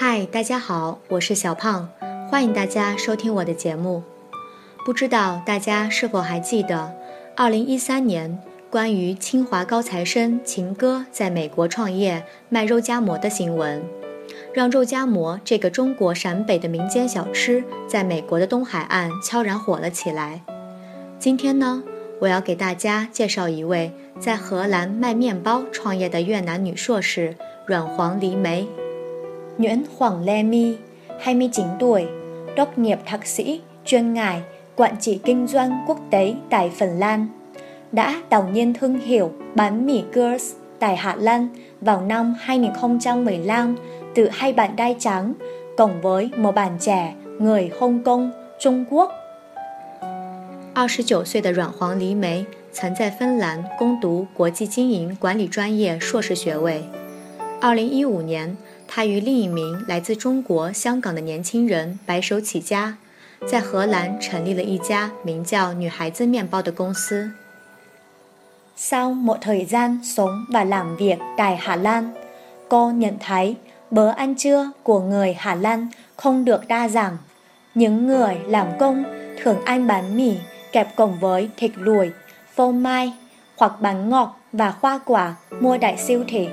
[0.00, 1.88] 嗨，大家好，我是小胖，
[2.30, 4.04] 欢迎大家收听我的节目。
[4.86, 6.94] 不知道大家是否还记得，
[7.36, 8.38] 二零一三年
[8.70, 13.82] 关于清华高材生秦哥在美国创业卖肉夹馍的新闻，
[14.54, 20.42] 让肉夹馍这个中国陕北的民间小吃在美国的东海岸悄然火了起来。
[21.18, 21.82] 今天呢，
[22.20, 23.90] 我要给大家介绍一位
[24.20, 27.34] 在荷兰卖面包创业的越南女硕士
[27.66, 28.68] 阮黄黎梅。
[29.57, 30.75] Nguyễn Hoàng Lê My,
[31.19, 32.05] 29 tuổi,
[32.55, 34.41] tốt nghiệp thạc sĩ chuyên ngành
[34.75, 37.27] quản trị kinh doanh quốc tế tại Phần Lan,
[37.91, 41.47] đã tạo nhiên thương hiệu bánh mì Girls tại Hà Lan
[41.81, 43.75] vào năm 2015
[44.15, 45.33] từ hai bàn đai trắng
[45.77, 49.11] cộng với một bàn trẻ người Hong Kong, Trung Quốc.
[50.75, 56.83] 29岁的阮黄黎梅曾在芬兰攻读国际经营管理专业硕士学位。
[57.61, 58.57] 2015年。
[58.87, 62.97] 他与另一名来自中国香港的年轻人白手起家，
[63.47, 67.31] 在荷兰成立了一家名叫“女孩子面包”的公司。
[68.75, 72.13] Sau một thời gian sống và làm việc tại Hà Lan,
[72.69, 73.55] cô nhận thấy
[73.91, 77.17] bữa ăn trưa của người Hà Lan không được đa dạng.
[77.75, 79.03] Những người làm công
[79.41, 80.37] thường ăn bánh mì
[80.71, 82.07] kẹp cùng với thịt luộc,
[82.55, 83.13] phô mai
[83.55, 86.47] hoặc bánh ngọt và hoa quả mua tại siêu thị.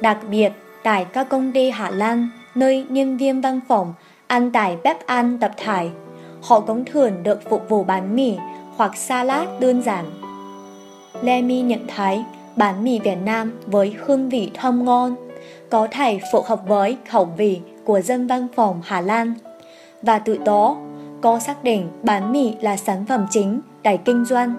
[0.00, 0.52] Đặc biệt
[0.87, 3.93] tại các công ty Hà Lan, nơi nhân viên văn phòng
[4.27, 5.89] ăn tại bếp ăn tập thể.
[6.41, 8.35] Họ cũng thường được phục vụ bánh mì
[8.75, 10.05] hoặc salad đơn giản.
[11.21, 12.23] Lemmy nhận thấy
[12.55, 15.15] bánh mì Việt Nam với hương vị thơm ngon,
[15.69, 19.33] có thể phù hợp với khẩu vị của dân văn phòng Hà Lan.
[20.01, 20.77] Và từ đó,
[21.21, 24.55] cô xác định bánh mì là sản phẩm chính để kinh doanh.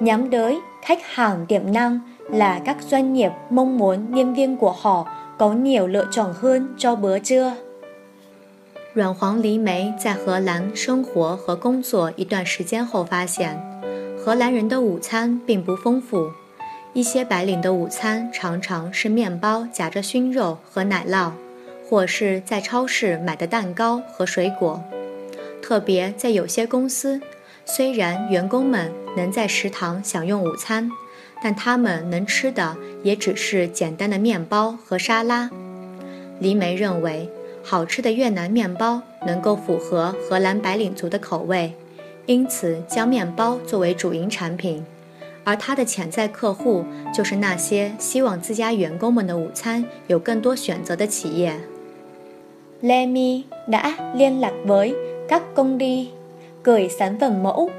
[0.00, 2.00] Nhắm tới khách hàng tiềm năng
[2.32, 6.74] là các doanh nghiệp mong muốn nhân viên của họ có nhiều lựa chọn hơn
[6.78, 7.52] cho bữa trưa。
[8.92, 13.56] 阮黄梨梅在荷兰生活和工作一段时间后发现，
[14.18, 16.30] 荷兰人的午餐并不丰富，
[16.92, 21.30] 一些白领的午餐常常是面包夹着熏肉和奶酪，
[21.88, 24.82] 或是在超市买的蛋糕和水果。
[25.62, 27.20] 特别在有些公司，
[27.64, 30.90] 虽然员工们能在食堂享用午餐。
[31.42, 35.50] 但他们能吃的也只是简单的面包和沙拉。
[36.38, 37.28] 黎梅认为，
[37.62, 41.74] 好吃的越南面包能够符合荷兰白领族的口味，
[42.26, 44.84] 因此将面包作为主营产品。
[45.42, 46.84] 而他的潜在客户
[47.14, 51.54] 就是那些希望自家员工们的午餐有更多选择的企业。
[52.82, 54.94] Lemmy đã liên lạc với
[55.28, 56.08] các công ty
[56.62, 57.70] gửi sản phẩm mẫu.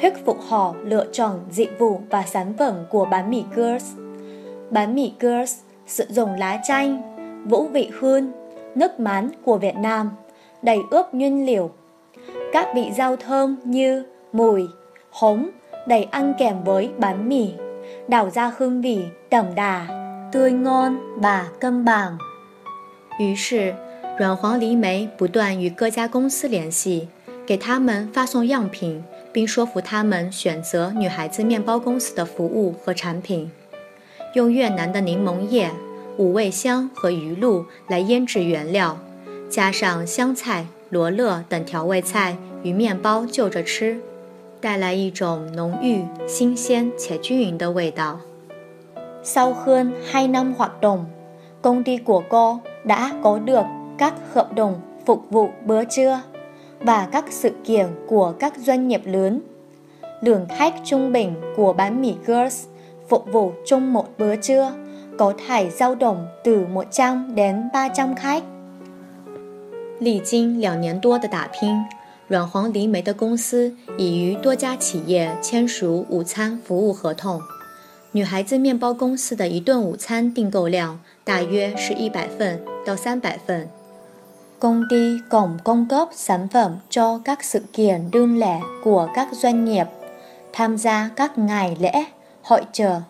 [0.00, 3.86] thuyết phục họ lựa chọn dịch vụ và sản phẩm của bánh mì Girls.
[4.70, 5.56] Bánh mì Girls
[5.86, 7.02] sử dụng lá chanh,
[7.48, 8.32] vũ vị hương,
[8.74, 10.10] nước mắm của Việt Nam,
[10.62, 11.70] đầy ướp nguyên liệu.
[12.52, 14.68] Các vị rau thơm như mùi,
[15.10, 15.50] hống
[15.86, 17.52] đầy ăn kèm với bánh mì,
[18.08, 19.00] đảo ra hương vị
[19.30, 19.86] đậm đà,
[20.32, 22.18] tươi ngon và cân bằng.
[23.18, 23.74] 于是，
[24.18, 27.08] 阮黄梨梅不断与各家公司联系，
[27.46, 29.02] 给他们发送样品。
[29.37, 33.51] 并说服他们选择女孩子面包公司的服务和产品，
[34.33, 35.69] 用越南的柠檬叶、
[36.17, 38.97] 五味香和鱼露来腌制原料，
[39.47, 43.99] 加上香菜、罗勒等调味菜与面包就着吃，
[44.59, 48.19] 带来一种浓郁、新鲜且均匀的味道。
[49.21, 51.05] Sau hơn hai năm hoạt động,
[51.61, 53.65] công ty của cô đã có được
[53.99, 56.21] các hợp đồng phục vụ bữa trưa.
[56.80, 59.40] và các sự kiện của các doanh nghiệp lớn.
[60.20, 62.66] Lượng khách trung bình của bánh mì Girls
[63.08, 64.72] phục vụ chung một bữa trưa
[65.18, 68.42] có thể dao động từ 100đến 300khách。
[69.98, 71.84] 历经两年多的打拼，
[72.28, 77.40] 软黄梨梅的公司已与多家企业签署午餐服务合同。
[78.12, 83.68] 女孩子面包公司的一顿午餐订购量大约是一百份到三百份。
[84.58, 89.28] Công ty cũng cung cấp sản phẩm cho các sự kiện đơn lẻ của các
[89.32, 89.86] doanh nghiệp,
[90.52, 92.04] tham gia các ngày lễ,
[92.42, 93.00] hội trợ.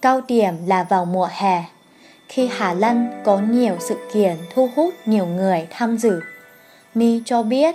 [0.00, 1.64] Cao điểm là vào mùa hè,
[2.28, 6.20] khi Hà Lan có nhiều sự kiện thu hút nhiều người tham dự.
[6.94, 7.74] Mi cho biết,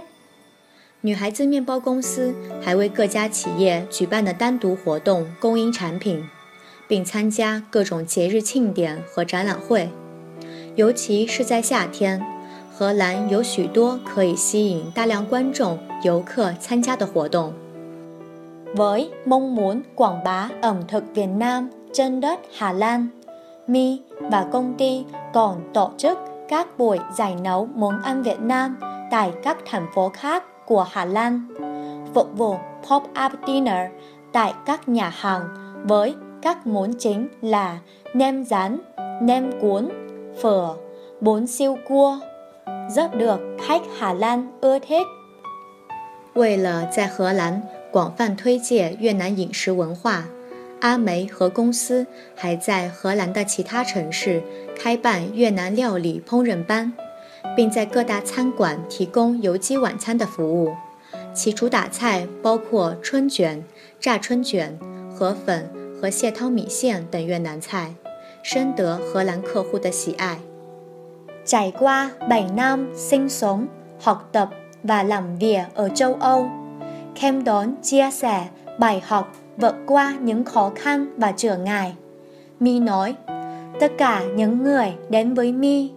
[1.02, 6.24] 女孩子面包公司还为各家企业举办的单独活动供应产品，
[6.88, 9.90] 并参加各种节日庆典和展览会，
[10.76, 12.22] 尤其是在夏天。
[12.82, 17.54] 荷兰有许多可以吸引大量观众、游客参加的活动。
[18.76, 23.08] Với mong muốn quảng bá ẩm thực Việt Nam trên đất Hà Lan,
[23.68, 26.18] Mi và công ty còn tổ chức
[26.50, 28.78] các buổi giải nấu món ăn Việt Nam
[29.12, 31.48] tại các thành phố khác của Hà Lan,
[32.14, 33.92] phục vụ pop-up dinner
[34.32, 35.44] tại các nhà hàng
[35.84, 37.80] với các món chính là
[38.14, 38.80] nem rán,
[39.22, 39.90] nem cuốn,
[40.42, 40.74] phở,
[41.22, 42.20] bún siêu cua,
[42.91, 45.07] rất được khách Hà Lan ưa thích.
[46.35, 50.25] 为了在荷兰广泛推介越南饮食文化，
[50.81, 54.43] 阿梅和公司还在荷兰的其他城市
[54.79, 56.93] 开办越南料理烹饪班，
[57.55, 60.73] 并在各大餐馆提供油鸡晚餐的服务。
[61.35, 63.63] 其主打菜包括春卷、
[64.01, 64.79] 炸春卷、
[65.15, 65.71] 河粉
[66.01, 67.95] 和蟹汤米线等越南菜，
[68.43, 70.39] 深得荷兰客户的喜爱。
[71.47, 73.67] Trải qua 7 năm sinh sống,
[74.03, 74.49] học tập
[74.83, 76.51] và làm việc ở châu Âu,
[77.21, 78.45] Kem đón chia sẻ
[78.79, 81.93] bài học vượt qua những khó khăn và trở ngại.
[82.61, 83.15] Mi nói,
[83.81, 85.91] tất cả những người đến với Mi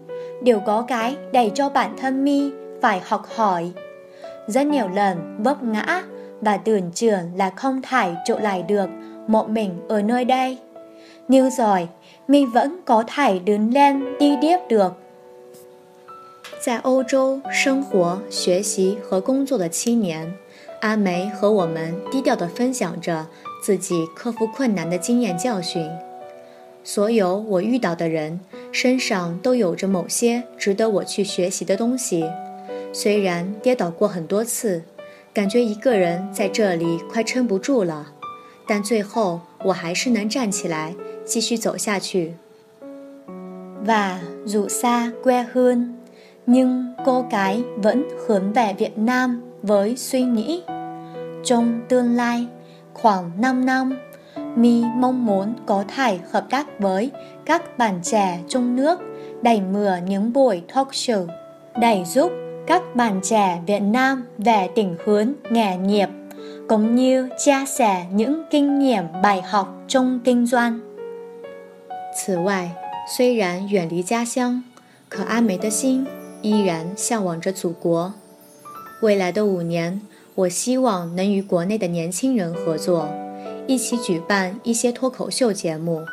[0.44, 2.52] đều có cái để cho bản thân Mi
[2.82, 3.72] phải học hỏi.
[4.48, 6.04] Rất nhiều lần vấp ngã
[6.42, 8.90] và tưởng chừng là không thể trụ lại được
[9.28, 10.58] một mình ở nơi đây.
[11.28, 11.88] Nhưng rồi,
[12.28, 15.05] Mi vẫn có thể đứng lên đi tiếp được
[16.66, 20.34] 在欧洲生活、学习和工作的七年，
[20.82, 23.28] 阿梅和我们低调地分享着
[23.62, 25.88] 自己克服困难的经验教训。
[26.84, 28.40] 所有我遇到的人
[28.72, 32.28] 身上都有着某些值得我去学习的东西。
[32.92, 34.82] 虽然跌倒过很多次，
[35.32, 38.14] 感觉一个人在这里快撑不住了，
[38.66, 42.34] 但最后我还是能站起来，继续走下去。
[43.86, 44.18] Và
[44.48, 45.90] dù xa quê hương
[46.47, 50.63] nhưng cô gái vẫn hướng về Việt Nam với suy nghĩ
[51.45, 52.47] trong tương lai
[52.93, 53.99] khoảng 5 năm
[54.57, 57.11] Mi mong muốn có thể hợp tác với
[57.45, 59.01] các bạn trẻ trong nước
[59.43, 61.27] đẩy mưa những buổi talk show
[61.81, 62.33] để giúp
[62.67, 66.09] các bạn trẻ Việt Nam về tình hướng nghề nghiệp
[66.69, 70.81] cũng như chia sẻ những kinh nghiệm bài học trong kinh doanh.
[72.17, 72.71] 此外，
[73.07, 74.63] 虽然远离家乡，
[75.09, 76.07] 可阿梅的心
[76.46, 78.14] 依然向往着祖国。
[79.02, 80.02] 未来的五年，
[80.36, 83.10] 我希望能与国内的年轻人合作，
[83.66, 86.06] 一起举办一些脱口秀节目，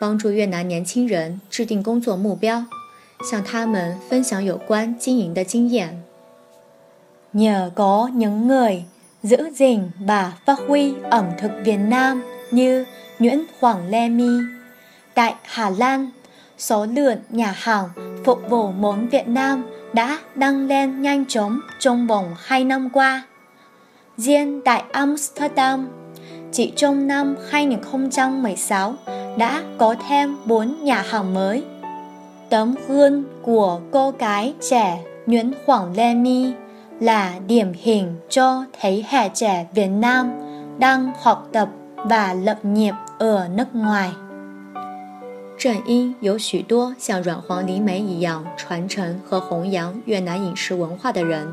[0.00, 2.64] 帮助越南年轻人制定工作目标，
[3.30, 6.02] 向他们分享有关经营的经验。
[7.32, 8.84] Nhờ có những người
[9.22, 12.84] giữ gìn và phát huy ẩm thực Việt Nam như
[13.18, 14.28] Nguyễn Hoàng Lê My
[15.14, 16.10] tại Hà Lan
[16.58, 17.90] số lượng nhà hàng
[18.28, 23.22] phục vụ món Việt Nam đã đăng lên nhanh chóng trong vòng 2 năm qua.
[24.16, 25.88] Riêng tại Amsterdam,
[26.52, 28.94] chỉ trong năm 2016
[29.36, 31.64] đã có thêm 4 nhà hàng mới.
[32.48, 36.52] Tấm gương của cô gái trẻ Nguyễn Hoàng Lê My
[37.00, 40.30] là điểm hình cho thế hệ trẻ Việt Nam
[40.78, 44.10] đang học tập và lập nghiệp ở nước ngoài.
[45.58, 51.52] 正因有许多像阮黄梨梅一样传承和弘扬越南饮食文化的人，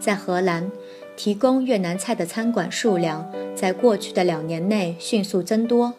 [0.00, 0.72] 在荷兰
[1.16, 5.94] 提供越南菜的餐馆数量在过去的两年内迅速增多。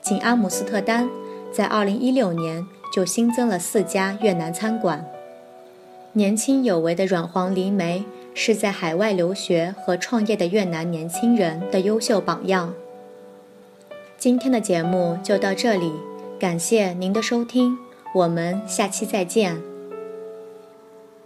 [0.00, 1.10] 仅阿姆斯特丹
[1.52, 5.04] 在2016年就新增了四家越南餐馆。
[6.14, 12.72] 年轻有为的阮黄梨梅是在海外留学和创业的越南年轻人的优秀榜样。
[14.16, 15.92] 今天的节目就到这里。
[16.40, 17.76] 感谢您的收听，
[18.14, 19.56] 我们下期再见。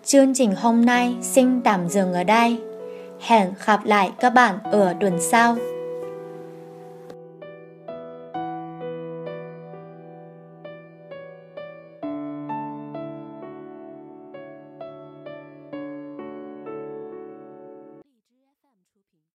[0.05, 2.59] Chương trình hôm nay xin tạm dừng ở đây.
[3.21, 5.57] Hẹn gặp lại các bạn ở tuần sau.